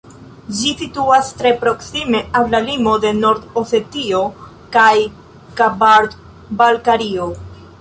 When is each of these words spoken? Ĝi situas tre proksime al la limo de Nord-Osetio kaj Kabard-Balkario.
Ĝi 0.59 0.69
situas 0.77 1.27
tre 1.41 1.51
proksime 1.63 2.21
al 2.39 2.49
la 2.55 2.61
limo 2.69 2.93
de 3.05 3.11
Nord-Osetio 3.19 4.23
kaj 4.79 4.95
Kabard-Balkario. 5.61 7.29